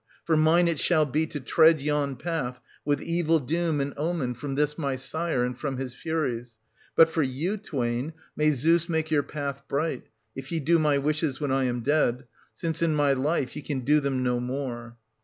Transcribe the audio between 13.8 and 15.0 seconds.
do them no more.